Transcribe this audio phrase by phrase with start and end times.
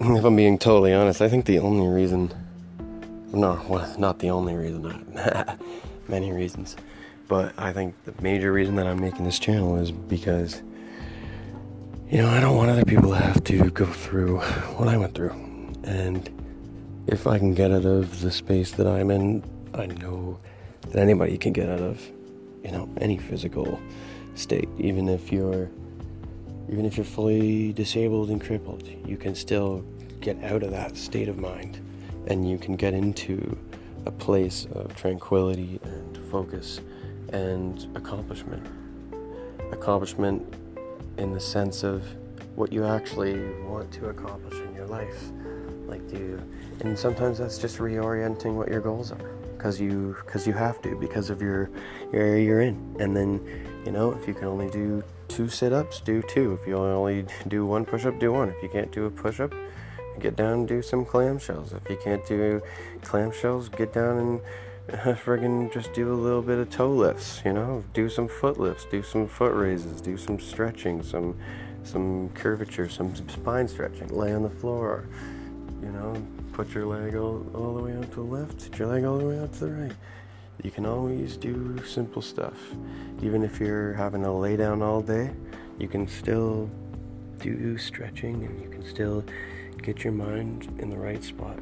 [0.16, 2.32] if I'm being totally honest, I think the only reason,
[3.34, 5.12] no, well, not the only reason,
[6.08, 6.74] many reasons,
[7.28, 10.62] but I think the major reason that I'm making this channel is because,
[12.08, 14.38] you know, I don't want other people to have to go through
[14.78, 15.32] what I went through.
[15.84, 16.30] And
[17.06, 20.38] if I can get out of the space that I'm in, I know
[20.88, 22.00] that anybody can get out of,
[22.64, 23.78] you know, any physical
[24.34, 25.68] state, even if you're
[26.70, 29.84] even if you're fully disabled and crippled, you can still
[30.20, 31.80] get out of that state of mind
[32.28, 33.58] and you can get into
[34.06, 36.80] a place of tranquility and focus
[37.32, 38.64] and accomplishment.
[39.72, 40.54] Accomplishment
[41.18, 42.04] in the sense of
[42.54, 45.32] what you actually want to accomplish in your life.
[45.88, 46.42] Like do you,
[46.80, 50.94] and sometimes that's just reorienting what your goals are because you because you have to
[50.96, 51.68] because of your,
[52.12, 52.96] your area you're in.
[53.00, 53.40] And then,
[53.84, 56.58] you know, if you can only do two sit-ups, do two.
[56.60, 58.48] If you only do one push-up, do one.
[58.50, 59.54] If you can't do a push-up,
[60.18, 61.74] get down and do some clamshells.
[61.74, 62.60] If you can't do
[63.02, 64.40] clamshells, get down and
[65.18, 67.42] friggin' just do a little bit of toe lifts.
[67.44, 71.38] You know, do some foot lifts, do some foot raises, do some stretching, some
[71.82, 74.08] some curvature, some spine stretching.
[74.08, 75.06] Lay on the floor.
[75.80, 76.22] You know,
[76.52, 79.16] put your leg all, all the way out to the left, put your leg all
[79.16, 79.92] the way out to the right.
[80.62, 82.58] You can always do simple stuff.
[83.22, 85.30] Even if you're having to lay down all day,
[85.78, 86.70] you can still
[87.38, 89.24] do stretching and you can still
[89.82, 91.58] get your mind in the right spot.